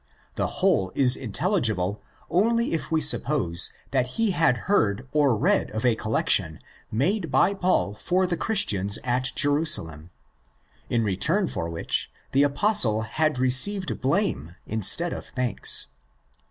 [0.33, 5.85] The whole is intelligible only if we suppose that he had heard or read of
[5.85, 6.59] a collection
[6.91, 10.09] made by Paul for the Christians at Jerusalem,
[10.89, 15.85] in return for which the Apostle had received blame instead of thanks.